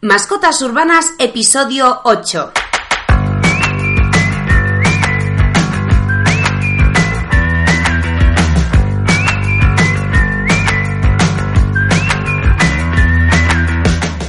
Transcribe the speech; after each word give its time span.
Mascotas 0.00 0.62
Urbanas, 0.62 1.12
episodio 1.18 2.02
8. 2.04 2.52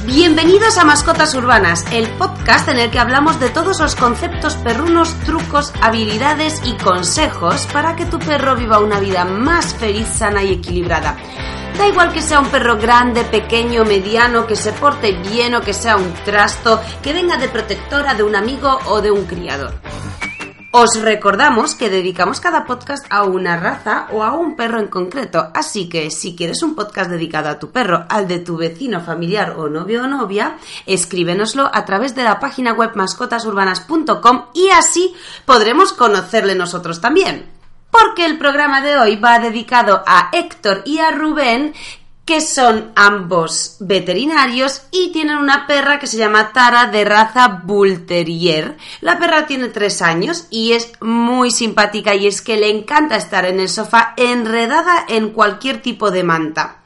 Bienvenidos 0.06 0.76
a 0.76 0.84
Mascotas 0.84 1.36
Urbanas, 1.36 1.84
el 1.92 2.08
podcast 2.14 2.66
en 2.66 2.80
el 2.80 2.90
que 2.90 2.98
hablamos 2.98 3.38
de 3.38 3.50
todos 3.50 3.78
los 3.78 3.94
conceptos 3.94 4.56
perrunos, 4.56 5.14
trucos, 5.20 5.72
habilidades 5.80 6.62
y 6.64 6.76
consejos 6.78 7.68
para 7.72 7.94
que 7.94 8.06
tu 8.06 8.18
perro 8.18 8.56
viva 8.56 8.80
una 8.80 8.98
vida 8.98 9.24
más 9.24 9.72
feliz, 9.72 10.08
sana 10.08 10.42
y 10.42 10.54
equilibrada. 10.54 11.16
Da 11.80 11.88
igual 11.88 12.12
que 12.12 12.20
sea 12.20 12.40
un 12.40 12.50
perro 12.50 12.76
grande, 12.76 13.24
pequeño, 13.24 13.86
mediano, 13.86 14.46
que 14.46 14.54
se 14.54 14.70
porte 14.74 15.12
bien 15.12 15.54
o 15.54 15.62
que 15.62 15.72
sea 15.72 15.96
un 15.96 16.12
trasto, 16.26 16.78
que 17.02 17.14
venga 17.14 17.38
de 17.38 17.48
protectora 17.48 18.12
de 18.12 18.22
un 18.22 18.36
amigo 18.36 18.78
o 18.84 19.00
de 19.00 19.10
un 19.10 19.24
criador. 19.24 19.72
Os 20.72 21.00
recordamos 21.00 21.74
que 21.74 21.88
dedicamos 21.88 22.38
cada 22.38 22.66
podcast 22.66 23.06
a 23.08 23.24
una 23.24 23.56
raza 23.56 24.08
o 24.12 24.22
a 24.22 24.34
un 24.34 24.56
perro 24.56 24.78
en 24.78 24.88
concreto, 24.88 25.48
así 25.54 25.88
que 25.88 26.10
si 26.10 26.36
quieres 26.36 26.62
un 26.62 26.74
podcast 26.74 27.10
dedicado 27.10 27.48
a 27.48 27.58
tu 27.58 27.70
perro, 27.70 28.04
al 28.10 28.28
de 28.28 28.40
tu 28.40 28.58
vecino, 28.58 29.00
familiar 29.00 29.54
o 29.56 29.70
novio 29.70 30.04
o 30.04 30.06
novia, 30.06 30.58
escríbenoslo 30.84 31.70
a 31.72 31.86
través 31.86 32.14
de 32.14 32.24
la 32.24 32.40
página 32.40 32.74
web 32.74 32.90
mascotasurbanas.com 32.94 34.44
y 34.52 34.68
así 34.68 35.14
podremos 35.46 35.94
conocerle 35.94 36.54
nosotros 36.54 37.00
también 37.00 37.59
porque 37.90 38.24
el 38.24 38.38
programa 38.38 38.80
de 38.80 38.96
hoy 38.96 39.16
va 39.16 39.38
dedicado 39.38 40.02
a 40.06 40.30
Héctor 40.32 40.82
y 40.84 40.98
a 40.98 41.10
Rubén, 41.10 41.74
que 42.24 42.40
son 42.40 42.92
ambos 42.94 43.76
veterinarios 43.80 44.82
y 44.92 45.10
tienen 45.12 45.38
una 45.38 45.66
perra 45.66 45.98
que 45.98 46.06
se 46.06 46.16
llama 46.16 46.52
Tara 46.52 46.86
de 46.86 47.04
raza 47.04 47.60
Bull 47.64 48.06
Terrier. 48.06 48.76
La 49.00 49.18
perra 49.18 49.46
tiene 49.46 49.68
tres 49.68 50.00
años 50.00 50.46
y 50.48 50.72
es 50.72 50.92
muy 51.00 51.50
simpática 51.50 52.14
y 52.14 52.28
es 52.28 52.40
que 52.40 52.56
le 52.56 52.70
encanta 52.70 53.16
estar 53.16 53.46
en 53.46 53.58
el 53.58 53.68
sofá 53.68 54.14
enredada 54.16 55.04
en 55.08 55.30
cualquier 55.30 55.82
tipo 55.82 56.12
de 56.12 56.22
manta. 56.22 56.79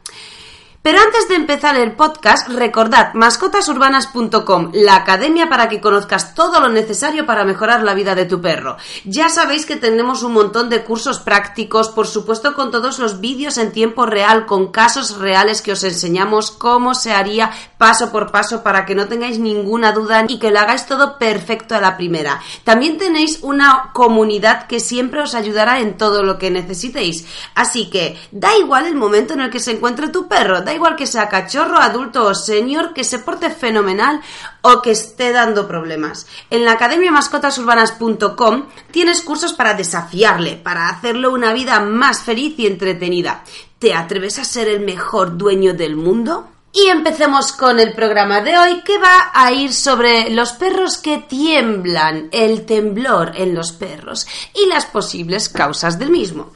Pero 0.85 1.01
antes 1.01 1.29
de 1.29 1.37
empezar 1.37 1.77
el 1.77 1.93
podcast, 1.93 2.47
recordad 2.51 3.15
mascotasurbanas.com, 3.15 4.73
la 4.75 4.97
academia 4.97 5.49
para 5.49 5.71
que 5.71 5.81
conozcas 5.81 6.35
todo 6.35 6.61
lo 6.61 6.69
necesario 6.69 7.25
para 7.25 7.47
mejorar 7.47 7.83
la 7.83 7.95
vida 7.95 8.15
de 8.15 8.27
tu 8.27 8.43
perro. 8.43 8.77
Ya 9.07 9.31
sabéis 9.31 9.65
que 9.65 9.77
tenemos 9.77 10.23
un 10.23 10.35
montón 10.35 10.69
de 10.69 10.85
cursos 10.85 11.21
prácticos, 11.21 11.89
por 11.89 12.07
supuesto 12.07 12.53
con 12.53 12.71
todos 12.71 12.99
los 12.99 13.19
vídeos 13.19 13.57
en 13.57 13.73
tiempo 13.73 14.05
real, 14.05 14.45
con 14.45 14.71
casos 14.71 15.17
reales 15.17 15.63
que 15.63 15.73
os 15.73 15.85
enseñamos 15.85 16.51
cómo 16.51 16.95
se 16.95 17.15
haría 17.15 17.51
paso 17.85 18.11
por 18.11 18.33
paso 18.33 18.63
para 18.63 18.87
que 18.87 18.95
no 18.95 19.09
tengáis 19.09 19.39
ninguna 19.39 19.93
duda 19.93 20.25
y 20.27 20.39
que 20.39 20.51
lo 20.51 20.59
hagáis 20.59 20.87
todo 20.87 21.19
perfecto 21.19 21.75
a 21.75 21.83
la 21.83 21.99
primera. 21.99 22.41
También 22.65 22.97
tenéis 22.97 23.41
una 23.43 23.91
comunidad 23.93 24.67
que 24.67 24.81
siempre 24.81 25.21
os 25.21 25.35
ayudará 25.35 25.81
en 25.81 25.99
todo 25.99 26.23
lo 26.23 26.39
que 26.39 26.51
necesitéis. 26.51 27.27
Así 27.55 27.91
que 27.91 28.19
da 28.33 28.57
igual 28.57 28.87
el 28.87 28.95
momento 28.95 29.35
en 29.35 29.43
el 29.43 29.51
que 29.51 29.61
se 29.61 29.73
encuentre 29.73 30.09
tu 30.09 30.29
perro, 30.29 30.65
igual 30.73 30.97
que 30.97 31.07
sea 31.07 31.29
cachorro, 31.29 31.77
adulto 31.77 32.25
o 32.25 32.35
senior, 32.35 32.95
que 32.95 33.05
se 33.05 33.19
porte 33.19 33.51
fenomenal 33.51 34.23
o 34.63 34.81
que 34.81 34.93
esté 34.93 35.33
dando 35.33 35.69
problemas. 35.69 36.27
En 36.49 36.65
la 36.65 36.73
Academia 36.73 37.13
Mascotasurbanas.com 37.13 38.65
tienes 38.93 39.21
cursos 39.21 39.53
para 39.53 39.75
desafiarle, 39.75 40.57
para 40.57 40.89
hacerle 40.89 41.29
una 41.29 41.53
vida 41.53 41.81
más 41.81 42.23
feliz 42.23 42.55
y 42.57 42.67
entretenida. 42.67 43.45
¿Te 43.79 43.93
atreves 43.93 44.39
a 44.39 44.45
ser 44.45 44.69
el 44.69 44.81
mejor 44.81 45.37
dueño 45.37 45.75
del 45.75 45.97
mundo? 45.97 46.49
Y 46.77 46.89
empecemos 46.89 47.53
con 47.53 47.79
el 47.79 47.93
programa 47.93 48.41
de 48.41 48.59
hoy 48.59 48.83
que 48.83 48.99
va 48.99 49.31
a 49.33 49.53
ir 49.53 49.73
sobre 49.73 50.29
los 50.31 50.55
perros 50.55 50.99
que 50.99 51.19
tiemblan, 51.19 52.29
el 52.33 52.67
temblor 52.67 53.31
en 53.37 53.55
los 53.55 53.71
perros 53.71 54.27
y 54.53 54.69
las 54.69 54.85
posibles 54.85 55.49
causas 55.49 56.01
del 56.01 56.11
mismo. 56.11 56.51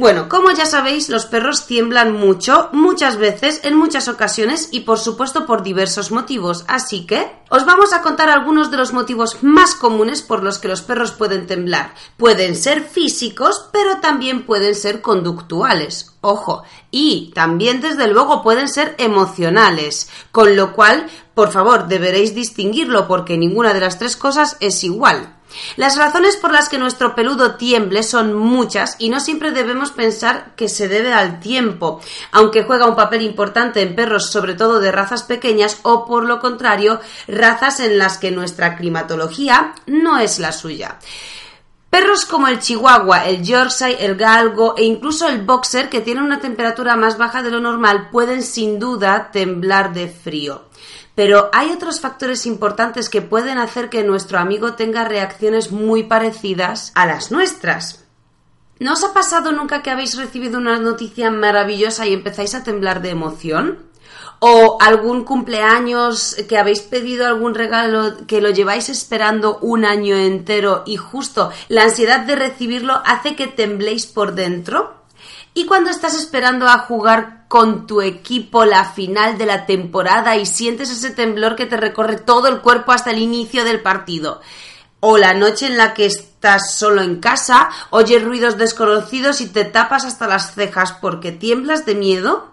Bueno, 0.00 0.30
como 0.30 0.50
ya 0.50 0.64
sabéis, 0.64 1.10
los 1.10 1.26
perros 1.26 1.66
tiemblan 1.66 2.14
mucho, 2.14 2.70
muchas 2.72 3.18
veces, 3.18 3.60
en 3.64 3.76
muchas 3.76 4.08
ocasiones 4.08 4.70
y 4.72 4.80
por 4.80 4.98
supuesto 4.98 5.44
por 5.44 5.62
diversos 5.62 6.10
motivos. 6.10 6.64
Así 6.68 7.04
que 7.04 7.30
os 7.50 7.66
vamos 7.66 7.92
a 7.92 8.00
contar 8.00 8.30
algunos 8.30 8.70
de 8.70 8.78
los 8.78 8.94
motivos 8.94 9.42
más 9.42 9.74
comunes 9.74 10.22
por 10.22 10.42
los 10.42 10.58
que 10.58 10.68
los 10.68 10.80
perros 10.80 11.10
pueden 11.12 11.46
temblar. 11.46 11.92
Pueden 12.16 12.56
ser 12.56 12.82
físicos, 12.82 13.68
pero 13.74 13.98
también 14.00 14.46
pueden 14.46 14.74
ser 14.74 15.02
conductuales. 15.02 16.16
Ojo, 16.22 16.62
y 16.90 17.30
también 17.34 17.82
desde 17.82 18.08
luego 18.08 18.42
pueden 18.42 18.70
ser 18.70 18.94
emocionales, 18.96 20.08
con 20.32 20.56
lo 20.56 20.72
cual, 20.72 21.10
por 21.34 21.52
favor, 21.52 21.88
deberéis 21.88 22.34
distinguirlo 22.34 23.06
porque 23.06 23.36
ninguna 23.36 23.74
de 23.74 23.80
las 23.80 23.98
tres 23.98 24.16
cosas 24.16 24.56
es 24.60 24.82
igual. 24.82 25.39
Las 25.76 25.96
razones 25.96 26.36
por 26.36 26.52
las 26.52 26.68
que 26.68 26.78
nuestro 26.78 27.14
peludo 27.14 27.56
tiemble 27.56 28.02
son 28.02 28.34
muchas 28.34 28.96
y 28.98 29.08
no 29.08 29.20
siempre 29.20 29.50
debemos 29.50 29.90
pensar 29.90 30.54
que 30.56 30.68
se 30.68 30.88
debe 30.88 31.12
al 31.12 31.40
tiempo, 31.40 32.00
aunque 32.32 32.64
juega 32.64 32.86
un 32.86 32.96
papel 32.96 33.22
importante 33.22 33.82
en 33.82 33.94
perros 33.94 34.30
sobre 34.30 34.54
todo 34.54 34.80
de 34.80 34.92
razas 34.92 35.22
pequeñas 35.22 35.78
o 35.82 36.06
por 36.06 36.24
lo 36.24 36.40
contrario 36.40 37.00
razas 37.26 37.80
en 37.80 37.98
las 37.98 38.18
que 38.18 38.30
nuestra 38.30 38.76
climatología 38.76 39.74
no 39.86 40.18
es 40.18 40.38
la 40.38 40.52
suya. 40.52 40.98
Perros 41.90 42.24
como 42.24 42.46
el 42.46 42.60
Chihuahua, 42.60 43.26
el 43.26 43.42
Yorkshire, 43.42 44.04
el 44.04 44.14
Galgo 44.14 44.76
e 44.76 44.84
incluso 44.84 45.26
el 45.26 45.42
Boxer, 45.42 45.88
que 45.88 46.00
tienen 46.00 46.22
una 46.22 46.38
temperatura 46.38 46.94
más 46.94 47.18
baja 47.18 47.42
de 47.42 47.50
lo 47.50 47.58
normal, 47.58 48.10
pueden 48.12 48.44
sin 48.44 48.78
duda 48.78 49.30
temblar 49.32 49.92
de 49.92 50.06
frío. 50.06 50.69
Pero 51.20 51.50
hay 51.52 51.70
otros 51.70 52.00
factores 52.00 52.46
importantes 52.46 53.10
que 53.10 53.20
pueden 53.20 53.58
hacer 53.58 53.90
que 53.90 54.02
nuestro 54.02 54.38
amigo 54.38 54.72
tenga 54.72 55.04
reacciones 55.04 55.70
muy 55.70 56.04
parecidas 56.04 56.92
a 56.94 57.04
las 57.04 57.30
nuestras. 57.30 58.06
¿No 58.78 58.94
os 58.94 59.04
ha 59.04 59.12
pasado 59.12 59.52
nunca 59.52 59.82
que 59.82 59.90
habéis 59.90 60.16
recibido 60.16 60.56
una 60.56 60.78
noticia 60.78 61.30
maravillosa 61.30 62.06
y 62.06 62.14
empezáis 62.14 62.54
a 62.54 62.64
temblar 62.64 63.02
de 63.02 63.10
emoción? 63.10 63.80
¿O 64.38 64.78
algún 64.80 65.24
cumpleaños 65.24 66.36
que 66.48 66.56
habéis 66.56 66.80
pedido 66.80 67.26
algún 67.26 67.54
regalo 67.54 68.26
que 68.26 68.40
lo 68.40 68.48
lleváis 68.48 68.88
esperando 68.88 69.58
un 69.58 69.84
año 69.84 70.16
entero 70.16 70.84
y 70.86 70.96
justo 70.96 71.50
la 71.68 71.82
ansiedad 71.82 72.20
de 72.20 72.36
recibirlo 72.36 73.02
hace 73.04 73.36
que 73.36 73.46
tembléis 73.46 74.06
por 74.06 74.34
dentro? 74.34 74.99
¿Y 75.52 75.66
cuando 75.66 75.90
estás 75.90 76.14
esperando 76.14 76.68
a 76.68 76.78
jugar 76.78 77.46
con 77.48 77.86
tu 77.86 78.00
equipo 78.00 78.64
la 78.64 78.84
final 78.84 79.36
de 79.36 79.46
la 79.46 79.66
temporada 79.66 80.36
y 80.36 80.46
sientes 80.46 80.90
ese 80.90 81.10
temblor 81.10 81.56
que 81.56 81.66
te 81.66 81.76
recorre 81.76 82.16
todo 82.16 82.46
el 82.48 82.60
cuerpo 82.60 82.92
hasta 82.92 83.10
el 83.10 83.18
inicio 83.18 83.64
del 83.64 83.80
partido? 83.80 84.40
O 85.00 85.18
la 85.18 85.34
noche 85.34 85.66
en 85.66 85.76
la 85.76 85.94
que 85.94 86.06
estás 86.06 86.74
solo 86.74 87.02
en 87.02 87.20
casa, 87.20 87.70
oyes 87.90 88.22
ruidos 88.22 88.58
desconocidos 88.58 89.40
y 89.40 89.48
te 89.48 89.64
tapas 89.64 90.04
hasta 90.04 90.28
las 90.28 90.54
cejas 90.54 90.92
porque 90.92 91.32
tiemblas 91.32 91.86
de 91.86 91.94
miedo? 91.94 92.52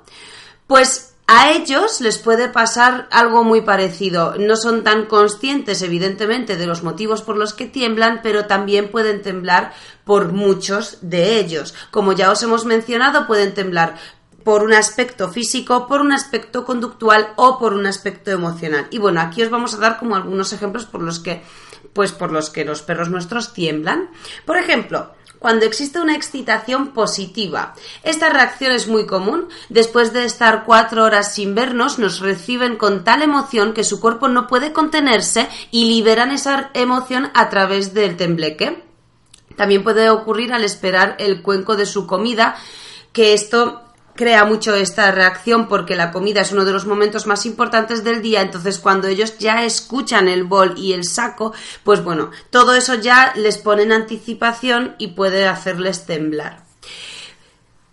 Pues 0.65 1.13
a 1.29 1.51
ellos 1.51 1.99
les 1.99 2.17
puede 2.19 2.47
pasar 2.47 3.09
algo 3.11 3.43
muy 3.43 3.59
parecido. 3.61 4.35
No 4.39 4.55
son 4.55 4.85
tan 4.85 5.07
conscientes, 5.07 5.81
evidentemente, 5.81 6.55
de 6.55 6.65
los 6.65 6.83
motivos 6.83 7.21
por 7.21 7.35
los 7.35 7.53
que 7.53 7.65
tiemblan, 7.65 8.21
pero 8.23 8.45
también 8.45 8.89
pueden 8.89 9.21
temblar 9.21 9.73
por 10.05 10.31
muchos 10.31 10.99
de 11.01 11.38
ellos. 11.38 11.73
Como 11.91 12.13
ya 12.13 12.31
os 12.31 12.41
hemos 12.43 12.63
mencionado, 12.63 13.27
pueden 13.27 13.53
temblar 13.53 13.95
por 14.47 14.63
un 14.63 14.71
aspecto 14.71 15.27
físico, 15.27 15.87
por 15.87 15.99
un 15.99 16.13
aspecto 16.13 16.63
conductual 16.63 17.33
o 17.35 17.59
por 17.59 17.73
un 17.73 17.85
aspecto 17.85 18.31
emocional. 18.31 18.87
Y 18.91 18.97
bueno, 18.97 19.19
aquí 19.19 19.43
os 19.43 19.49
vamos 19.49 19.73
a 19.73 19.77
dar 19.77 19.99
como 19.99 20.15
algunos 20.15 20.53
ejemplos 20.53 20.85
por 20.85 21.01
los 21.01 21.19
que 21.19 21.43
pues 21.91 22.13
por 22.13 22.31
los 22.31 22.49
que 22.49 22.63
los 22.63 22.81
perros 22.81 23.09
nuestros 23.09 23.51
tiemblan. 23.51 24.09
Por 24.45 24.55
ejemplo, 24.55 25.11
cuando 25.37 25.65
existe 25.65 25.99
una 25.99 26.15
excitación 26.15 26.93
positiva. 26.93 27.75
Esta 28.03 28.29
reacción 28.29 28.71
es 28.71 28.87
muy 28.87 29.05
común. 29.05 29.49
Después 29.67 30.13
de 30.13 30.23
estar 30.23 30.63
cuatro 30.63 31.03
horas 31.03 31.33
sin 31.33 31.53
vernos, 31.53 31.99
nos 31.99 32.21
reciben 32.21 32.77
con 32.77 33.03
tal 33.03 33.23
emoción 33.23 33.73
que 33.73 33.83
su 33.83 33.99
cuerpo 33.99 34.29
no 34.29 34.47
puede 34.47 34.71
contenerse 34.71 35.50
y 35.71 35.89
liberan 35.89 36.31
esa 36.31 36.71
emoción 36.73 37.31
a 37.33 37.50
través 37.50 37.93
del 37.93 38.15
tembleque. 38.15 38.81
También 39.57 39.83
puede 39.83 40.09
ocurrir 40.09 40.53
al 40.53 40.63
esperar 40.63 41.17
el 41.19 41.41
cuenco 41.41 41.75
de 41.75 41.85
su 41.85 42.07
comida, 42.07 42.55
que 43.11 43.33
esto 43.33 43.83
crea 44.17 44.43
mucho 44.43 44.75
esta 44.75 45.09
reacción 45.11 45.69
porque 45.69 45.95
la 45.95 46.11
comida 46.11 46.41
es 46.41 46.51
uno 46.51 46.65
de 46.65 46.73
los 46.73 46.85
momentos 46.85 47.25
más 47.25 47.45
importantes 47.45 48.03
del 48.03 48.21
día, 48.21 48.41
entonces 48.41 48.79
cuando 48.79 49.07
ellos 49.07 49.37
ya 49.37 49.63
escuchan 49.63 50.27
el 50.27 50.43
bol 50.43 50.73
y 50.77 50.91
el 50.91 51.05
saco, 51.05 51.53
pues 51.85 52.03
bueno, 52.03 52.31
todo 52.49 52.75
eso 52.75 52.95
ya 52.95 53.31
les 53.37 53.57
pone 53.57 53.83
en 53.83 53.93
anticipación 53.93 54.95
y 54.97 55.09
puede 55.09 55.47
hacerles 55.47 56.05
temblar. 56.05 56.63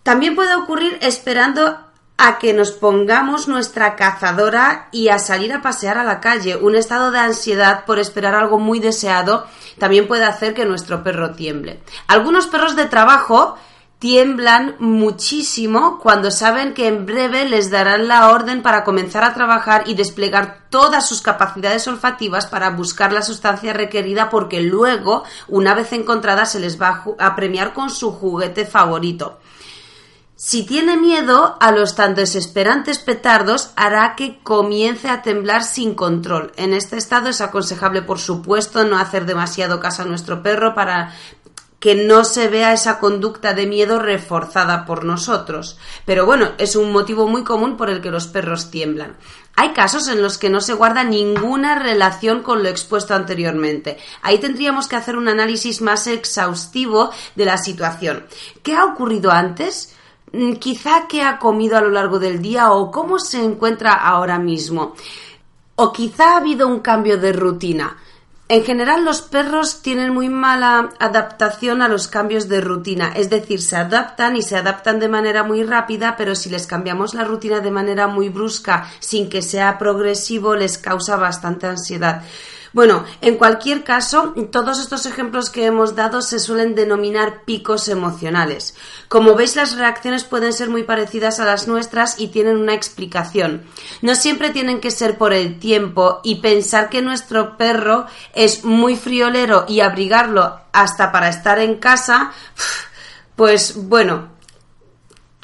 También 0.03 0.35
puede 0.35 0.53
ocurrir 0.55 0.97
esperando 1.01 1.79
a 2.17 2.37
que 2.39 2.53
nos 2.53 2.71
pongamos 2.71 3.47
nuestra 3.47 3.95
cazadora 3.95 4.87
y 4.91 5.09
a 5.09 5.19
salir 5.19 5.51
a 5.53 5.61
pasear 5.61 5.97
a 5.97 6.03
la 6.03 6.21
calle. 6.21 6.55
Un 6.55 6.75
estado 6.75 7.11
de 7.11 7.19
ansiedad 7.19 7.85
por 7.85 7.99
esperar 7.99 8.35
algo 8.35 8.57
muy 8.57 8.79
deseado 8.79 9.47
también 9.79 10.07
puede 10.07 10.23
hacer 10.23 10.53
que 10.53 10.65
nuestro 10.65 11.03
perro 11.03 11.31
tiemble. 11.31 11.81
Algunos 12.07 12.47
perros 12.47 12.75
de 12.75 12.85
trabajo 12.85 13.57
tiemblan 13.99 14.75
muchísimo 14.79 15.99
cuando 15.99 16.29
saben 16.29 16.73
que 16.73 16.87
en 16.87 17.05
breve 17.05 17.47
les 17.47 17.71
darán 17.71 18.07
la 18.07 18.29
orden 18.29 18.61
para 18.61 18.83
comenzar 18.83 19.23
a 19.23 19.33
trabajar 19.33 19.83
y 19.87 19.95
desplegar 19.95 20.65
todas 20.69 21.07
sus 21.07 21.21
capacidades 21.21 21.87
olfativas 21.87 22.45
para 22.45 22.71
buscar 22.71 23.13
la 23.13 23.21
sustancia 23.21 23.73
requerida 23.73 24.29
porque 24.29 24.61
luego, 24.61 25.23
una 25.47 25.73
vez 25.73 25.93
encontrada, 25.93 26.45
se 26.45 26.59
les 26.59 26.79
va 26.79 27.03
a 27.17 27.35
premiar 27.35 27.73
con 27.73 27.89
su 27.89 28.11
juguete 28.11 28.65
favorito. 28.65 29.39
Si 30.37 30.65
tiene 30.65 30.97
miedo 30.97 31.55
a 31.61 31.71
los 31.71 31.95
tan 31.95 32.13
desesperantes 32.13 32.99
petardos, 32.99 33.71
hará 33.77 34.15
que 34.17 34.39
comience 34.43 35.07
a 35.07 35.21
temblar 35.21 35.63
sin 35.63 35.95
control. 35.95 36.51
En 36.57 36.73
este 36.73 36.97
estado 36.97 37.29
es 37.29 37.39
aconsejable, 37.39 38.01
por 38.01 38.19
supuesto, 38.19 38.83
no 38.83 38.97
hacer 38.97 39.25
demasiado 39.25 39.79
caso 39.79 40.01
a 40.01 40.05
nuestro 40.05 40.43
perro 40.43 40.75
para 40.75 41.13
que 41.79 41.95
no 41.95 42.23
se 42.23 42.47
vea 42.47 42.73
esa 42.73 42.99
conducta 42.99 43.53
de 43.53 43.67
miedo 43.67 43.99
reforzada 43.99 44.85
por 44.85 45.05
nosotros. 45.05 45.77
Pero 46.05 46.25
bueno, 46.25 46.51
es 46.57 46.75
un 46.75 46.91
motivo 46.91 47.27
muy 47.27 47.43
común 47.43 47.77
por 47.77 47.89
el 47.89 48.01
que 48.01 48.11
los 48.11 48.27
perros 48.27 48.71
tiemblan. 48.71 49.17
Hay 49.55 49.71
casos 49.71 50.07
en 50.07 50.21
los 50.21 50.37
que 50.37 50.49
no 50.49 50.59
se 50.59 50.73
guarda 50.73 51.03
ninguna 51.03 51.79
relación 51.79 52.43
con 52.43 52.61
lo 52.61 52.69
expuesto 52.69 53.13
anteriormente. 53.13 53.97
Ahí 54.21 54.37
tendríamos 54.39 54.87
que 54.87 54.97
hacer 54.97 55.15
un 55.15 55.27
análisis 55.27 55.81
más 55.81 56.07
exhaustivo 56.07 57.11
de 57.35 57.45
la 57.45 57.57
situación. 57.57 58.25
¿Qué 58.63 58.75
ha 58.75 58.85
ocurrido 58.85 59.31
antes? 59.31 59.95
Mm, 60.33 60.53
quizá 60.53 61.07
qué 61.07 61.23
ha 61.23 61.39
comido 61.39 61.77
a 61.77 61.81
lo 61.81 61.89
largo 61.89 62.19
del 62.19 62.41
día 62.41 62.71
o 62.71 62.91
cómo 62.91 63.19
se 63.19 63.43
encuentra 63.43 63.93
ahora 63.93 64.39
mismo. 64.39 64.93
O 65.75 65.93
quizá 65.93 66.33
ha 66.33 66.37
habido 66.37 66.67
un 66.67 66.79
cambio 66.79 67.17
de 67.17 67.31
rutina. 67.31 67.97
En 68.47 68.63
general 68.63 69.03
los 69.03 69.23
perros 69.23 69.81
tienen 69.81 70.13
muy 70.13 70.29
mala 70.29 70.91
adaptación 70.99 71.81
a 71.81 71.87
los 71.87 72.07
cambios 72.07 72.47
de 72.47 72.61
rutina, 72.61 73.11
es 73.15 73.31
decir, 73.31 73.59
se 73.59 73.75
adaptan 73.75 74.35
y 74.35 74.43
se 74.43 74.55
adaptan 74.55 74.99
de 74.99 75.07
manera 75.07 75.43
muy 75.43 75.63
rápida, 75.63 76.15
pero 76.15 76.35
si 76.35 76.51
les 76.51 76.67
cambiamos 76.67 77.15
la 77.15 77.23
rutina 77.23 77.59
de 77.59 77.71
manera 77.71 78.05
muy 78.05 78.29
brusca 78.29 78.87
sin 78.99 79.29
que 79.29 79.41
sea 79.41 79.79
progresivo 79.79 80.55
les 80.55 80.77
causa 80.77 81.15
bastante 81.15 81.65
ansiedad. 81.65 82.21
Bueno, 82.75 83.05
en 83.21 83.37
cualquier 83.37 83.85
caso, 83.85 84.33
todos 84.51 84.81
estos 84.81 85.05
ejemplos 85.05 85.49
que 85.49 85.65
hemos 85.65 85.95
dado 85.95 86.21
se 86.21 86.39
suelen 86.39 86.75
denominar 86.75 87.45
picos 87.45 87.87
emocionales. 87.87 88.75
Como 89.07 89.33
veis, 89.33 89.55
las 89.55 89.77
reacciones 89.77 90.25
pueden 90.25 90.51
ser 90.51 90.69
muy 90.69 90.83
parecidas 90.83 91.39
a 91.39 91.45
las 91.45 91.69
nuestras 91.69 92.19
y 92.19 92.27
tienen 92.27 92.57
una 92.57 92.73
explicación. 92.73 93.63
No 94.01 94.13
siempre 94.13 94.49
tienen 94.49 94.81
que 94.81 94.91
ser 94.91 95.17
por 95.17 95.31
el 95.31 95.57
tiempo 95.57 96.19
y 96.21 96.41
pensar 96.41 96.89
que 96.89 97.01
nuestro 97.01 97.55
perro 97.55 98.07
es 98.33 98.65
muy 98.65 98.97
friolero 98.97 99.63
y 99.69 99.79
abrigarlo 99.79 100.59
hasta 100.73 101.13
para 101.13 101.29
estar 101.29 101.59
en 101.59 101.75
casa, 101.75 102.33
pues 103.37 103.87
bueno, 103.87 104.34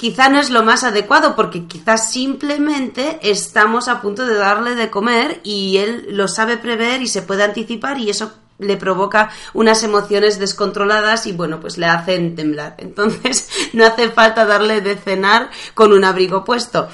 quizá 0.02 0.30
no 0.30 0.40
es 0.40 0.50
lo 0.50 0.64
más 0.64 0.84
adecuado 0.84 1.36
porque 1.36 1.68
quizás 1.68 2.12
simplemente 2.12 3.20
estamos 3.22 3.88
a 3.88 4.02
punto 4.02 4.26
de 4.26 4.34
darle 4.34 4.74
de 4.74 4.90
comer 4.90 5.42
y 5.44 5.78
él 5.78 6.08
lo 6.10 6.28
sabe 6.28 6.58
prever 6.58 7.04
y 7.04 7.08
se 7.08 7.22
puede 7.22 7.44
anticipar 7.44 8.00
y 8.00 8.10
eso 8.10 8.34
le 8.58 8.78
provoca 8.78 9.30
unas 9.54 9.84
emociones 9.84 10.40
descontroladas 10.40 11.28
y 11.28 11.34
bueno, 11.34 11.60
pues 11.60 11.78
le 11.78 11.86
hacen 11.86 12.36
temblar. 12.36 12.74
Entonces 12.80 13.48
no 13.74 13.86
hace 13.86 14.10
falta 14.10 14.44
darle 14.46 14.82
de 14.82 14.96
cenar 14.96 15.52
con 15.76 15.94
un 15.94 16.04
abrigo 16.04 16.44
puesto. 16.44 16.90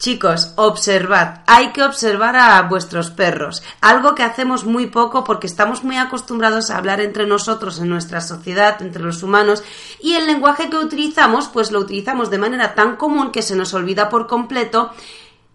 Chicos, 0.00 0.54
observad, 0.56 1.42
hay 1.46 1.72
que 1.72 1.82
observar 1.82 2.34
a 2.34 2.62
vuestros 2.62 3.10
perros, 3.10 3.62
algo 3.82 4.14
que 4.14 4.22
hacemos 4.22 4.64
muy 4.64 4.86
poco 4.86 5.24
porque 5.24 5.46
estamos 5.46 5.84
muy 5.84 5.98
acostumbrados 5.98 6.70
a 6.70 6.78
hablar 6.78 7.02
entre 7.02 7.26
nosotros 7.26 7.78
en 7.80 7.90
nuestra 7.90 8.22
sociedad, 8.22 8.80
entre 8.80 9.02
los 9.02 9.22
humanos, 9.22 9.62
y 10.00 10.14
el 10.14 10.26
lenguaje 10.26 10.70
que 10.70 10.78
utilizamos, 10.78 11.48
pues 11.48 11.70
lo 11.70 11.80
utilizamos 11.80 12.30
de 12.30 12.38
manera 12.38 12.74
tan 12.74 12.96
común 12.96 13.30
que 13.30 13.42
se 13.42 13.54
nos 13.54 13.74
olvida 13.74 14.08
por 14.08 14.26
completo 14.26 14.90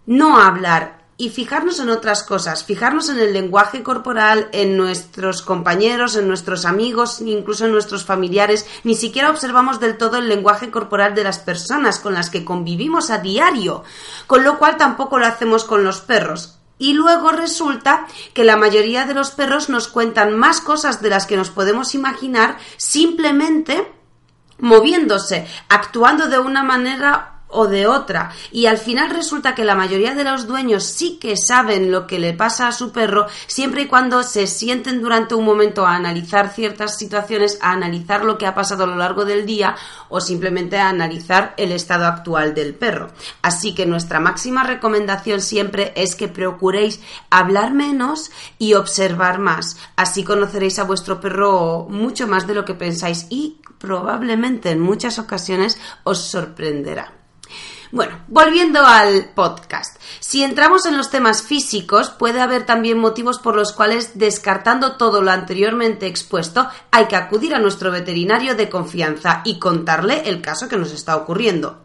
no 0.05 0.39
hablar 0.39 1.04
y 1.17 1.29
fijarnos 1.29 1.79
en 1.79 1.89
otras 1.89 2.23
cosas, 2.23 2.65
fijarnos 2.65 3.07
en 3.09 3.19
el 3.19 3.31
lenguaje 3.31 3.83
corporal, 3.83 4.49
en 4.51 4.75
nuestros 4.75 5.41
compañeros, 5.41 6.15
en 6.17 6.27
nuestros 6.27 6.65
amigos, 6.65 7.21
incluso 7.21 7.65
en 7.65 7.71
nuestros 7.71 8.03
familiares. 8.03 8.65
Ni 8.83 8.95
siquiera 8.95 9.29
observamos 9.29 9.79
del 9.79 9.97
todo 9.97 10.17
el 10.17 10.27
lenguaje 10.27 10.71
corporal 10.71 11.15
de 11.15 11.23
las 11.23 11.39
personas 11.39 11.99
con 11.99 12.13
las 12.13 12.29
que 12.29 12.43
convivimos 12.43 13.11
a 13.11 13.19
diario, 13.19 13.83
con 14.27 14.43
lo 14.43 14.57
cual 14.57 14.75
tampoco 14.75 15.17
lo 15.17 15.25
hacemos 15.25 15.63
con 15.63 15.85
los 15.85 16.01
perros. 16.01 16.59
Y 16.77 16.91
luego 16.91 17.31
resulta 17.31 18.05
que 18.33 18.43
la 18.43 18.57
mayoría 18.57 19.05
de 19.05 19.13
los 19.13 19.31
perros 19.31 19.69
nos 19.69 19.87
cuentan 19.87 20.37
más 20.37 20.59
cosas 20.59 21.01
de 21.01 21.09
las 21.09 21.25
que 21.25 21.37
nos 21.37 21.49
podemos 21.49 21.95
imaginar 21.95 22.57
simplemente 22.75 23.89
moviéndose, 24.59 25.47
actuando 25.69 26.27
de 26.27 26.39
una 26.39 26.63
manera 26.63 27.34
o 27.55 27.67
de 27.67 27.87
otra. 27.87 28.31
Y 28.51 28.67
al 28.67 28.77
final 28.77 29.09
resulta 29.09 29.55
que 29.55 29.65
la 29.65 29.75
mayoría 29.75 30.13
de 30.13 30.23
los 30.23 30.47
dueños 30.47 30.83
sí 30.83 31.17
que 31.19 31.37
saben 31.37 31.91
lo 31.91 32.05
que 32.07 32.19
le 32.19 32.33
pasa 32.33 32.67
a 32.67 32.71
su 32.71 32.91
perro, 32.91 33.27
siempre 33.47 33.83
y 33.83 33.87
cuando 33.87 34.23
se 34.23 34.47
sienten 34.47 35.01
durante 35.01 35.35
un 35.35 35.45
momento 35.45 35.85
a 35.85 35.95
analizar 35.95 36.53
ciertas 36.53 36.97
situaciones, 36.97 37.57
a 37.61 37.71
analizar 37.71 38.23
lo 38.23 38.37
que 38.37 38.45
ha 38.45 38.55
pasado 38.55 38.83
a 38.83 38.87
lo 38.87 38.95
largo 38.95 39.25
del 39.25 39.45
día 39.45 39.75
o 40.09 40.21
simplemente 40.21 40.77
a 40.77 40.89
analizar 40.89 41.53
el 41.57 41.71
estado 41.71 42.05
actual 42.05 42.53
del 42.53 42.75
perro. 42.75 43.09
Así 43.41 43.73
que 43.73 43.85
nuestra 43.85 44.19
máxima 44.19 44.63
recomendación 44.63 45.41
siempre 45.41 45.93
es 45.95 46.15
que 46.15 46.27
procuréis 46.27 46.99
hablar 47.29 47.73
menos 47.73 48.31
y 48.57 48.73
observar 48.73 49.39
más. 49.39 49.77
Así 49.95 50.23
conoceréis 50.23 50.79
a 50.79 50.83
vuestro 50.83 51.19
perro 51.19 51.87
mucho 51.89 52.27
más 52.27 52.47
de 52.47 52.55
lo 52.55 52.65
que 52.65 52.73
pensáis 52.73 53.27
y 53.29 53.59
probablemente 53.79 54.71
en 54.71 54.79
muchas 54.79 55.19
ocasiones 55.19 55.77
os 56.03 56.19
sorprenderá. 56.19 57.24
Bueno, 57.91 58.19
volviendo 58.27 58.85
al 58.85 59.29
podcast. 59.35 59.97
Si 60.19 60.43
entramos 60.43 60.85
en 60.85 60.97
los 60.97 61.09
temas 61.09 61.43
físicos, 61.43 62.09
puede 62.09 62.41
haber 62.41 62.65
también 62.65 62.97
motivos 62.97 63.39
por 63.39 63.55
los 63.55 63.71
cuales, 63.73 64.11
descartando 64.15 64.97
todo 64.97 65.21
lo 65.21 65.31
anteriormente 65.31 66.07
expuesto, 66.07 66.67
hay 66.91 67.05
que 67.05 67.15
acudir 67.15 67.53
a 67.53 67.59
nuestro 67.59 67.91
veterinario 67.91 68.55
de 68.55 68.69
confianza 68.69 69.41
y 69.45 69.59
contarle 69.59 70.27
el 70.27 70.41
caso 70.41 70.67
que 70.67 70.77
nos 70.77 70.91
está 70.91 71.15
ocurriendo. 71.15 71.84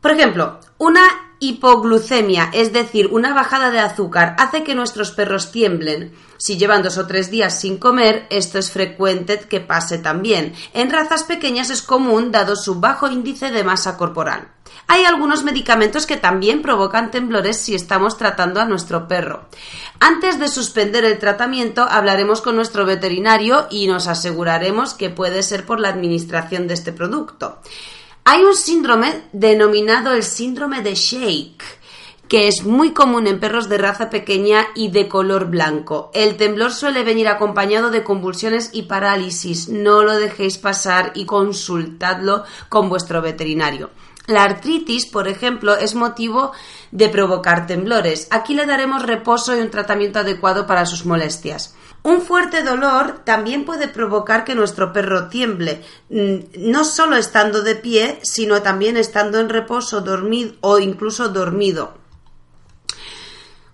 Por 0.00 0.12
ejemplo, 0.12 0.60
una 0.78 1.02
hipoglucemia, 1.40 2.50
es 2.52 2.72
decir, 2.72 3.08
una 3.12 3.32
bajada 3.32 3.70
de 3.70 3.80
azúcar, 3.80 4.34
hace 4.38 4.64
que 4.64 4.74
nuestros 4.74 5.10
perros 5.12 5.52
tiemblen. 5.52 6.12
Si 6.36 6.56
llevan 6.56 6.82
dos 6.82 6.98
o 6.98 7.06
tres 7.06 7.30
días 7.30 7.60
sin 7.60 7.78
comer, 7.78 8.26
esto 8.30 8.58
es 8.58 8.70
frecuente 8.70 9.38
que 9.40 9.60
pase 9.60 9.98
también. 9.98 10.54
En 10.72 10.90
razas 10.90 11.24
pequeñas 11.24 11.70
es 11.70 11.82
común 11.82 12.32
dado 12.32 12.56
su 12.56 12.80
bajo 12.80 13.08
índice 13.08 13.50
de 13.50 13.64
masa 13.64 13.96
corporal. 13.96 14.48
Hay 14.86 15.04
algunos 15.04 15.44
medicamentos 15.44 16.06
que 16.06 16.16
también 16.16 16.62
provocan 16.62 17.10
temblores 17.10 17.58
si 17.58 17.74
estamos 17.74 18.16
tratando 18.16 18.60
a 18.60 18.64
nuestro 18.64 19.06
perro. 19.06 19.48
Antes 20.00 20.38
de 20.38 20.48
suspender 20.48 21.04
el 21.04 21.18
tratamiento 21.18 21.82
hablaremos 21.82 22.40
con 22.40 22.56
nuestro 22.56 22.86
veterinario 22.86 23.66
y 23.70 23.86
nos 23.86 24.06
aseguraremos 24.06 24.94
que 24.94 25.10
puede 25.10 25.42
ser 25.42 25.66
por 25.66 25.80
la 25.80 25.88
administración 25.88 26.68
de 26.68 26.74
este 26.74 26.92
producto. 26.92 27.58
Hay 28.30 28.44
un 28.44 28.54
síndrome 28.54 29.22
denominado 29.32 30.12
el 30.12 30.22
síndrome 30.22 30.82
de 30.82 30.94
Shake 30.94 31.64
que 32.28 32.46
es 32.46 32.62
muy 32.62 32.92
común 32.92 33.26
en 33.26 33.40
perros 33.40 33.70
de 33.70 33.78
raza 33.78 34.10
pequeña 34.10 34.66
y 34.74 34.90
de 34.90 35.08
color 35.08 35.46
blanco. 35.46 36.10
El 36.12 36.36
temblor 36.36 36.72
suele 36.72 37.04
venir 37.04 37.26
acompañado 37.26 37.90
de 37.90 38.04
convulsiones 38.04 38.68
y 38.74 38.82
parálisis. 38.82 39.70
No 39.70 40.02
lo 40.02 40.12
dejéis 40.12 40.58
pasar 40.58 41.12
y 41.14 41.24
consultadlo 41.24 42.44
con 42.68 42.90
vuestro 42.90 43.22
veterinario. 43.22 43.88
La 44.26 44.44
artritis, 44.44 45.06
por 45.06 45.26
ejemplo, 45.26 45.74
es 45.78 45.94
motivo 45.94 46.52
de 46.90 47.08
provocar 47.08 47.66
temblores. 47.66 48.28
Aquí 48.30 48.52
le 48.52 48.66
daremos 48.66 49.04
reposo 49.04 49.56
y 49.56 49.60
un 49.60 49.70
tratamiento 49.70 50.18
adecuado 50.18 50.66
para 50.66 50.84
sus 50.84 51.06
molestias. 51.06 51.74
Un 52.08 52.22
fuerte 52.22 52.62
dolor 52.62 53.20
también 53.22 53.66
puede 53.66 53.86
provocar 53.86 54.42
que 54.44 54.54
nuestro 54.54 54.94
perro 54.94 55.28
tiemble, 55.28 55.84
mm, 56.08 56.70
no 56.70 56.82
solo 56.86 57.16
estando 57.16 57.60
de 57.60 57.74
pie, 57.74 58.18
sino 58.22 58.62
también 58.62 58.96
estando 58.96 59.38
en 59.38 59.50
reposo, 59.50 60.00
dormido 60.00 60.54
o 60.62 60.78
incluso 60.78 61.28
dormido. 61.28 61.92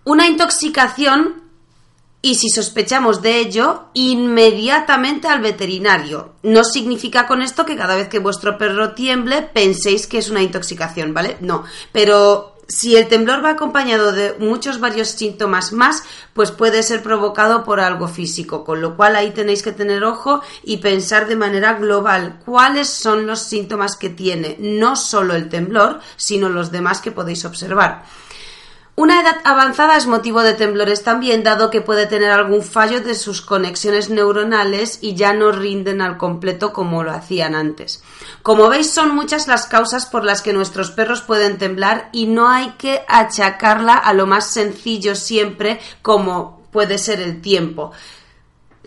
Una 0.02 0.26
intoxicación 0.26 1.44
y 2.22 2.34
si 2.34 2.48
sospechamos 2.48 3.22
de 3.22 3.38
ello, 3.38 3.84
inmediatamente 3.94 5.28
al 5.28 5.40
veterinario. 5.40 6.32
No 6.42 6.64
significa 6.64 7.28
con 7.28 7.40
esto 7.40 7.64
que 7.64 7.76
cada 7.76 7.94
vez 7.94 8.08
que 8.08 8.18
vuestro 8.18 8.58
perro 8.58 8.94
tiemble 8.94 9.42
penséis 9.42 10.08
que 10.08 10.18
es 10.18 10.28
una 10.28 10.42
intoxicación, 10.42 11.14
¿vale? 11.14 11.36
No, 11.40 11.62
pero 11.92 12.53
si 12.68 12.96
el 12.96 13.08
temblor 13.08 13.44
va 13.44 13.50
acompañado 13.50 14.12
de 14.12 14.34
muchos 14.38 14.80
varios 14.80 15.08
síntomas 15.08 15.72
más, 15.72 16.02
pues 16.32 16.50
puede 16.50 16.82
ser 16.82 17.02
provocado 17.02 17.64
por 17.64 17.80
algo 17.80 18.08
físico, 18.08 18.64
con 18.64 18.80
lo 18.80 18.96
cual 18.96 19.16
ahí 19.16 19.30
tenéis 19.30 19.62
que 19.62 19.72
tener 19.72 20.04
ojo 20.04 20.40
y 20.62 20.78
pensar 20.78 21.26
de 21.26 21.36
manera 21.36 21.74
global 21.74 22.40
cuáles 22.44 22.88
son 22.88 23.26
los 23.26 23.40
síntomas 23.40 23.96
que 23.96 24.10
tiene, 24.10 24.56
no 24.58 24.96
solo 24.96 25.34
el 25.34 25.48
temblor, 25.48 26.00
sino 26.16 26.48
los 26.48 26.70
demás 26.70 27.00
que 27.00 27.12
podéis 27.12 27.44
observar. 27.44 28.04
Una 28.96 29.20
edad 29.20 29.38
avanzada 29.42 29.96
es 29.96 30.06
motivo 30.06 30.42
de 30.42 30.54
temblores 30.54 31.02
también, 31.02 31.42
dado 31.42 31.68
que 31.68 31.80
puede 31.80 32.06
tener 32.06 32.30
algún 32.30 32.62
fallo 32.62 33.00
de 33.00 33.16
sus 33.16 33.42
conexiones 33.42 34.08
neuronales 34.08 35.00
y 35.00 35.16
ya 35.16 35.32
no 35.32 35.50
rinden 35.50 36.00
al 36.00 36.16
completo 36.16 36.72
como 36.72 37.02
lo 37.02 37.10
hacían 37.10 37.56
antes. 37.56 38.04
Como 38.42 38.68
veis, 38.68 38.88
son 38.90 39.12
muchas 39.12 39.48
las 39.48 39.66
causas 39.66 40.06
por 40.06 40.22
las 40.22 40.42
que 40.42 40.52
nuestros 40.52 40.92
perros 40.92 41.22
pueden 41.22 41.58
temblar 41.58 42.08
y 42.12 42.26
no 42.26 42.48
hay 42.48 42.70
que 42.78 43.02
achacarla 43.08 43.94
a 43.94 44.14
lo 44.14 44.28
más 44.28 44.52
sencillo 44.52 45.16
siempre 45.16 45.80
como 46.00 46.62
puede 46.70 46.98
ser 46.98 47.20
el 47.20 47.40
tiempo. 47.40 47.90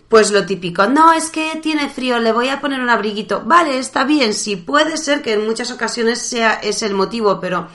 Pues 0.08 0.32
lo 0.32 0.46
típico, 0.46 0.88
no, 0.88 1.12
es 1.12 1.30
que 1.30 1.60
tiene 1.62 1.90
frío, 1.90 2.18
le 2.20 2.32
voy 2.32 2.48
a 2.48 2.62
poner 2.62 2.80
un 2.80 2.90
abriguito. 2.90 3.42
Vale, 3.46 3.78
está 3.78 4.06
bien, 4.06 4.34
sí, 4.34 4.56
puede 4.56 4.96
ser 4.96 5.22
que 5.22 5.34
en 5.34 5.46
muchas 5.46 5.70
ocasiones 5.70 6.22
sea 6.22 6.54
ese 6.54 6.86
el 6.86 6.94
motivo, 6.94 7.42
pero 7.42 7.68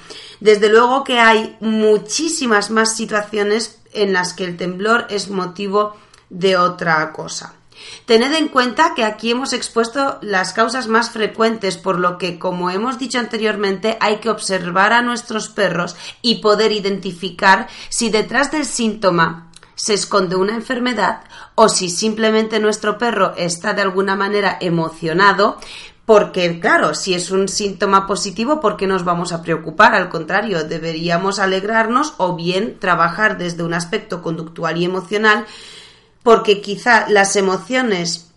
desde 0.43 0.69
luego 0.69 1.05
que 1.05 1.21
hay 1.21 1.57
muchísimas 1.61 2.71
más 2.71 2.97
situaciones 2.97 3.79
en 3.93 4.13
las 4.13 4.35
que 4.35 4.43
el 4.45 4.57
temblor 4.57 5.07
es 5.09 5.31
motivo 5.31 5.97
de 6.31 6.57
otra 6.57 7.13
cosa. 7.13 7.55
Tened 8.07 8.35
en 8.35 8.49
cuenta 8.49 8.95
que 8.97 9.05
aquí 9.05 9.31
hemos 9.31 9.53
expuesto 9.53 10.19
las 10.21 10.53
causas 10.53 10.89
más 10.89 11.11
frecuentes, 11.11 11.77
por 11.77 12.01
lo 12.01 12.19
que, 12.19 12.41
como 12.41 12.71
hemos 12.71 12.99
dicho 12.99 13.21
anteriormente, 13.21 13.97
hay 14.01 14.17
que 14.17 14.31
observar 14.31 14.93
a 14.93 15.03
nuestros 15.03 15.49
perros 15.49 15.95
y 16.23 16.37
poder 16.37 16.73
identificar 16.73 17.69
si 17.89 18.11
detrás 18.11 18.51
del 18.51 18.65
síntoma 18.65 19.53
se 19.77 19.95
esconde 19.95 20.37
una 20.37 20.55
enfermedad 20.55 21.23
o 21.55 21.69
si 21.69 21.89
simplemente 21.89 22.61
nuestro 22.61 22.99
perro 22.99 23.35
está 23.37 23.75
de 23.75 23.83
alguna 23.83 24.17
manera 24.17 24.59
emocionado, 24.61 25.59
porque, 26.05 26.59
claro, 26.59 26.95
si 26.95 27.15
es 27.15 27.31
un 27.31 27.49
síntoma 27.49 28.07
positivo, 28.07 28.61
¿por 28.61 28.77
qué 28.77 28.87
nos 28.87 29.05
vamos 29.05 29.33
a 29.33 29.43
preocupar? 29.43 29.95
Al 29.95 30.09
contrario, 30.09 30.65
deberíamos 30.65 31.39
alegrarnos 31.39 32.15
o 32.17 32.35
bien 32.35 32.79
trabajar 32.81 33.39
desde 33.39 33.63
un 33.63 33.73
aspecto 33.73 34.21
conductual 34.21 34.77
y 34.79 34.85
emocional, 34.85 35.47
porque 36.23 36.61
quizá 36.61 37.09
las 37.09 37.37
emociones 37.37 38.33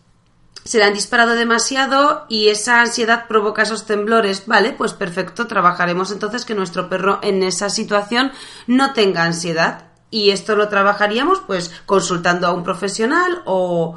se 0.63 0.79
le 0.79 0.83
han 0.83 0.93
disparado 0.93 1.35
demasiado 1.35 2.25
y 2.27 2.47
esa 2.49 2.81
ansiedad 2.81 3.27
provoca 3.27 3.63
esos 3.63 3.85
temblores. 3.85 4.45
Vale, 4.47 4.71
pues 4.71 4.93
perfecto, 4.93 5.47
trabajaremos 5.47 6.11
entonces 6.11 6.43
que 6.43 6.55
nuestro 6.55 6.89
perro 6.89 7.19
en 7.21 7.43
esa 7.43 7.69
situación 7.69 8.31
no 8.67 8.93
tenga 8.93 9.23
ansiedad 9.23 9.85
y 10.09 10.31
esto 10.31 10.55
lo 10.55 10.69
trabajaríamos 10.69 11.41
pues 11.45 11.71
consultando 11.85 12.47
a 12.47 12.51
un 12.51 12.63
profesional 12.63 13.41
o, 13.45 13.95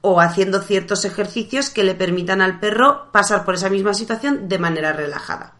o 0.00 0.20
haciendo 0.20 0.60
ciertos 0.62 1.04
ejercicios 1.04 1.70
que 1.70 1.84
le 1.84 1.94
permitan 1.94 2.40
al 2.40 2.60
perro 2.60 3.10
pasar 3.12 3.44
por 3.44 3.54
esa 3.54 3.70
misma 3.70 3.94
situación 3.94 4.48
de 4.48 4.58
manera 4.58 4.92
relajada. 4.92 5.57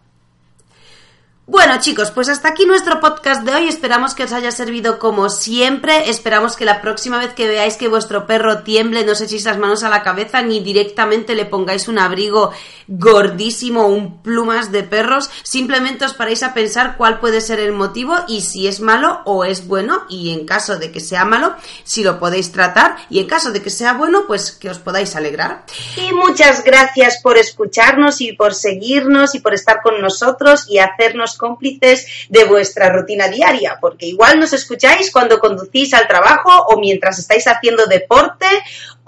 Bueno 1.50 1.80
chicos, 1.80 2.10
pues 2.10 2.28
hasta 2.28 2.50
aquí 2.50 2.66
nuestro 2.66 3.00
podcast 3.00 3.42
de 3.42 3.54
hoy. 3.54 3.68
Esperamos 3.68 4.14
que 4.14 4.24
os 4.24 4.32
haya 4.32 4.50
servido 4.50 4.98
como 4.98 5.30
siempre. 5.30 6.10
Esperamos 6.10 6.56
que 6.56 6.66
la 6.66 6.82
próxima 6.82 7.16
vez 7.16 7.32
que 7.32 7.48
veáis 7.48 7.78
que 7.78 7.88
vuestro 7.88 8.26
perro 8.26 8.64
tiemble 8.64 9.02
no 9.02 9.12
os 9.12 9.22
echéis 9.22 9.46
las 9.46 9.56
manos 9.56 9.82
a 9.82 9.88
la 9.88 10.02
cabeza 10.02 10.42
ni 10.42 10.60
directamente 10.60 11.34
le 11.34 11.46
pongáis 11.46 11.88
un 11.88 11.98
abrigo 11.98 12.52
gordísimo 12.86 13.86
un 13.86 14.20
plumas 14.20 14.72
de 14.72 14.82
perros. 14.82 15.30
Simplemente 15.42 16.04
os 16.04 16.12
paréis 16.12 16.42
a 16.42 16.52
pensar 16.52 16.98
cuál 16.98 17.18
puede 17.18 17.40
ser 17.40 17.60
el 17.60 17.72
motivo 17.72 18.14
y 18.28 18.42
si 18.42 18.66
es 18.66 18.80
malo 18.80 19.22
o 19.24 19.46
es 19.46 19.66
bueno. 19.66 20.02
Y 20.10 20.34
en 20.34 20.44
caso 20.44 20.78
de 20.78 20.92
que 20.92 21.00
sea 21.00 21.24
malo, 21.24 21.56
si 21.82 22.04
lo 22.04 22.18
podéis 22.18 22.52
tratar. 22.52 22.96
Y 23.08 23.20
en 23.20 23.26
caso 23.26 23.52
de 23.52 23.62
que 23.62 23.70
sea 23.70 23.94
bueno, 23.94 24.24
pues 24.26 24.52
que 24.52 24.68
os 24.68 24.80
podáis 24.80 25.16
alegrar. 25.16 25.64
Y 25.96 26.12
muchas 26.12 26.62
gracias 26.62 27.20
por 27.22 27.38
escucharnos 27.38 28.20
y 28.20 28.34
por 28.34 28.54
seguirnos 28.54 29.34
y 29.34 29.40
por 29.40 29.54
estar 29.54 29.80
con 29.80 30.02
nosotros 30.02 30.66
y 30.68 30.76
hacernos 30.76 31.37
cómplices 31.38 32.06
de 32.28 32.44
vuestra 32.44 32.90
rutina 32.90 33.28
diaria, 33.28 33.78
porque 33.80 34.06
igual 34.06 34.38
nos 34.38 34.52
escucháis 34.52 35.10
cuando 35.10 35.38
conducís 35.38 35.94
al 35.94 36.06
trabajo 36.06 36.50
o 36.68 36.78
mientras 36.78 37.18
estáis 37.18 37.46
haciendo 37.46 37.86
deporte 37.86 38.46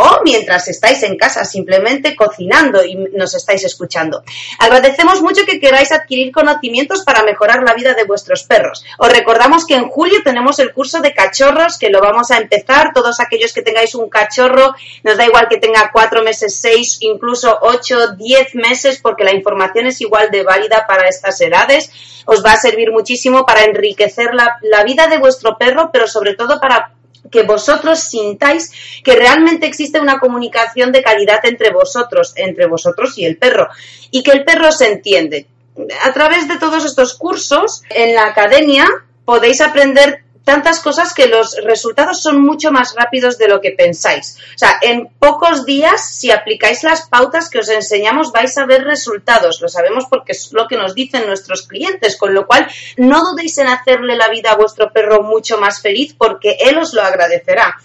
o 0.00 0.23
mientras 0.25 0.66
estáis 0.69 1.02
en 1.02 1.19
casa 1.19 1.45
simplemente 1.45 2.16
cocinando 2.16 2.83
y 2.83 2.95
nos 2.95 3.35
estáis 3.35 3.64
escuchando. 3.64 4.23
Agradecemos 4.59 5.21
mucho 5.21 5.45
que 5.45 5.61
queráis 5.61 5.92
adquirir 5.92 6.33
conocimientos 6.33 7.02
para 7.04 7.23
mejorar 7.23 7.62
la 7.62 7.75
vida 7.75 7.92
de 7.92 8.04
vuestros 8.04 8.45
perros. 8.45 8.83
Os 8.99 9.12
recordamos 9.12 9.66
que 9.66 9.75
en 9.75 9.88
julio 9.88 10.21
tenemos 10.25 10.59
el 10.59 10.73
curso 10.73 11.00
de 11.00 11.12
cachorros 11.12 11.78
que 11.78 11.90
lo 11.90 12.00
vamos 12.00 12.30
a 12.30 12.38
empezar. 12.38 12.92
Todos 12.95 13.21
aquellos 13.21 13.52
que 13.52 13.61
tengáis 13.61 13.95
un 13.95 14.09
cachorro, 14.09 14.75
nos 15.02 15.19
da 15.19 15.26
igual 15.26 15.49
que 15.49 15.59
tenga 15.59 15.90
cuatro 15.92 16.23
meses, 16.23 16.57
seis, 16.57 16.97
incluso 17.00 17.59
ocho, 17.61 18.12
diez 18.16 18.54
meses, 18.54 19.00
porque 19.02 19.25
la 19.25 19.35
información 19.35 19.87
es 19.87 20.00
igual 20.00 20.30
de 20.30 20.45
válida 20.45 20.87
para 20.88 21.09
estas 21.09 21.38
edades. 21.42 21.90
Os 22.25 22.42
va 22.45 22.52
a 22.52 22.57
servir 22.57 22.90
muchísimo 22.90 23.45
para 23.45 23.64
enriquecer 23.64 24.35
la, 24.35 24.57
la 24.62 24.83
vida 24.83 25.09
de 25.09 25.19
vuestro 25.19 25.59
perro, 25.59 25.90
pero 25.92 26.07
sobre 26.07 26.35
todo 26.35 26.59
para 26.59 26.92
que 27.30 27.42
vosotros 27.42 28.00
sintáis 28.00 28.70
que 29.04 29.14
realmente 29.14 29.66
existe 29.66 30.00
una 30.00 30.18
comunicación 30.18 30.92
de 30.92 31.02
calidad 31.02 31.40
entre 31.44 31.70
vosotros, 31.70 32.32
entre 32.37 32.66
vosotros 32.66 33.16
y 33.18 33.25
el 33.25 33.37
perro, 33.37 33.68
y 34.10 34.22
que 34.22 34.32
el 34.32 34.44
perro 34.44 34.72
se 34.72 34.88
entiende. 34.92 35.46
A 36.04 36.12
través 36.12 36.49
de 36.49 36.58
todos 36.58 36.84
estos 36.84 37.14
cursos 37.14 37.82
en 37.90 38.14
la 38.14 38.26
academia 38.26 38.87
podéis 39.25 39.60
aprender 39.60 40.25
tantas 40.44 40.80
cosas 40.80 41.14
que 41.14 41.26
los 41.26 41.56
resultados 41.64 42.23
son 42.23 42.42
mucho 42.42 42.73
más 42.73 42.94
rápidos 42.94 43.38
de 43.38 43.49
lo 43.49 43.61
que 43.61 43.73
pensáis. 43.73 44.37
O 44.54 44.59
sea, 44.59 44.78
en 44.82 45.09
pocos 45.18 45.64
días, 45.64 46.14
si 46.14 46.30
aplicáis 46.30 46.82
las 46.82 47.09
pautas 47.09 47.49
que 47.50 47.59
os 47.59 47.68
enseñamos, 47.68 48.32
vais 48.32 48.56
a 48.59 48.66
ver 48.66 48.85
resultados. 48.85 49.61
Lo 49.61 49.68
sabemos 49.68 50.06
porque 50.09 50.32
es 50.32 50.52
lo 50.52 50.66
que 50.66 50.76
nos 50.76 50.94
dicen 50.94 51.26
nuestros 51.26 51.66
clientes, 51.66 52.16
con 52.16 52.35
lo 52.35 52.47
cual 52.47 52.66
no 52.97 53.23
dudéis 53.23 53.59
en 53.59 53.68
hacerle 53.68 54.16
la 54.16 54.28
vida 54.28 54.52
a 54.52 54.56
vuestro 54.56 54.92
perro 54.92 55.23
mucho 55.23 55.59
más 55.59 55.80
feliz 55.80 56.14
porque 56.16 56.56
él 56.61 56.78
os 56.78 56.94
lo 56.94 57.02
agradecerá 57.02 57.76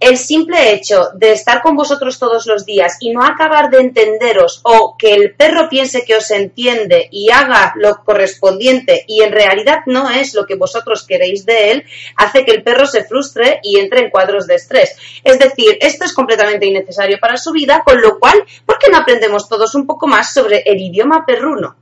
el 0.00 0.18
simple 0.18 0.72
hecho 0.72 1.10
de 1.14 1.32
estar 1.32 1.62
con 1.62 1.76
vosotros 1.76 2.18
todos 2.18 2.46
los 2.46 2.64
días 2.64 2.96
y 3.00 3.10
no 3.10 3.24
acabar 3.24 3.70
de 3.70 3.80
entenderos 3.80 4.60
o 4.64 4.96
que 4.98 5.14
el 5.14 5.34
perro 5.34 5.68
piense 5.68 6.04
que 6.04 6.16
os 6.16 6.30
entiende 6.30 7.08
y 7.10 7.30
haga 7.30 7.72
lo 7.76 8.04
correspondiente 8.04 9.04
y 9.06 9.22
en 9.22 9.32
realidad 9.32 9.80
no 9.86 10.10
es 10.10 10.34
lo 10.34 10.46
que 10.46 10.56
vosotros 10.56 11.06
queréis 11.06 11.46
de 11.46 11.70
él, 11.70 11.84
hace 12.16 12.44
que 12.44 12.52
el 12.52 12.62
perro 12.62 12.86
se 12.86 13.04
frustre 13.04 13.60
y 13.62 13.78
entre 13.78 14.00
en 14.00 14.10
cuadros 14.10 14.46
de 14.46 14.56
estrés. 14.56 14.96
Es 15.22 15.38
decir, 15.38 15.78
esto 15.80 16.04
es 16.04 16.12
completamente 16.12 16.66
innecesario 16.66 17.18
para 17.20 17.36
su 17.36 17.52
vida, 17.52 17.82
con 17.84 18.00
lo 18.00 18.18
cual, 18.18 18.44
¿por 18.66 18.78
qué 18.78 18.90
no 18.90 18.98
aprendemos 18.98 19.48
todos 19.48 19.74
un 19.74 19.86
poco 19.86 20.06
más 20.06 20.32
sobre 20.32 20.62
el 20.66 20.80
idioma 20.80 21.24
perruno? 21.26 21.76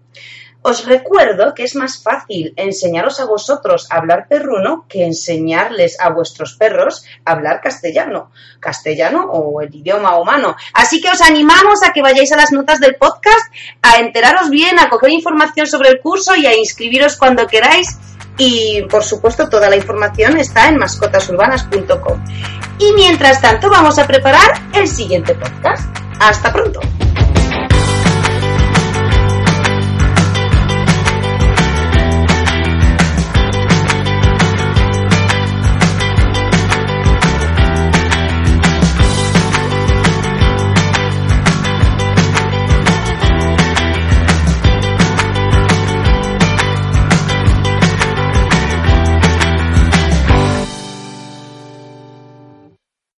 Os 0.62 0.87
recuerdo 0.87 1.54
que 1.54 1.64
es 1.64 1.75
más 1.75 2.00
fácil 2.00 2.54
enseñaros 2.57 3.19
a 3.19 3.25
vosotros 3.25 3.88
a 3.90 3.97
hablar 3.97 4.28
perruno 4.28 4.87
que 4.88 5.04
enseñarles 5.04 5.99
a 6.00 6.11
vuestros 6.11 6.54
perros 6.54 7.04
a 7.25 7.33
hablar 7.33 7.61
castellano, 7.61 8.31
castellano 8.61 9.25
o 9.25 9.61
el 9.61 9.75
idioma 9.75 10.16
humano. 10.19 10.54
Así 10.73 11.00
que 11.00 11.11
os 11.11 11.21
animamos 11.21 11.83
a 11.83 11.92
que 11.92 12.00
vayáis 12.00 12.31
a 12.31 12.37
las 12.37 12.52
notas 12.52 12.78
del 12.78 12.95
podcast, 12.95 13.52
a 13.83 13.99
enteraros 13.99 14.50
bien, 14.50 14.78
a 14.78 14.88
coger 14.88 15.11
información 15.11 15.66
sobre 15.66 15.88
el 15.88 16.00
curso 16.00 16.37
y 16.37 16.47
a 16.47 16.57
inscribiros 16.57 17.16
cuando 17.16 17.49
queráis. 17.49 17.99
Y 18.38 18.83
por 18.83 19.02
supuesto 19.02 19.49
toda 19.49 19.69
la 19.69 19.76
información 19.76 20.38
está 20.38 20.69
en 20.69 20.78
mascotasurbanas.com. 20.78 22.25
Y 22.78 22.92
mientras 22.92 23.40
tanto 23.40 23.69
vamos 23.69 23.99
a 23.99 24.07
preparar 24.07 24.52
el 24.75 24.87
siguiente 24.87 25.35
podcast. 25.35 25.85
Hasta 26.21 26.52
pronto. 26.52 26.81